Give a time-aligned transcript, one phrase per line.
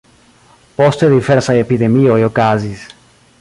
[0.79, 2.89] Poste diversaj epidemioj okazis.